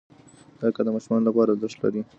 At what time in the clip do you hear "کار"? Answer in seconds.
0.75-0.83